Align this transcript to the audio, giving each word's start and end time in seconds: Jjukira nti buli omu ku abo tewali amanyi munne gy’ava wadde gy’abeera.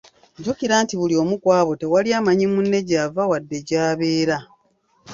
Jjukira 0.37 0.75
nti 0.83 0.93
buli 0.99 1.15
omu 1.21 1.35
ku 1.41 1.47
abo 1.59 1.71
tewali 1.81 2.09
amanyi 2.19 2.45
munne 2.53 2.79
gy’ava 2.87 3.21
wadde 3.29 3.57
gy’abeera. 3.67 4.37